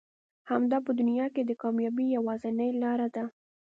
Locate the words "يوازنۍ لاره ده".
2.17-3.23